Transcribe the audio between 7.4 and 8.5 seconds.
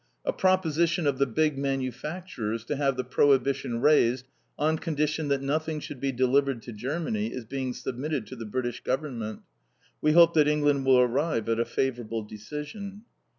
being submitted to the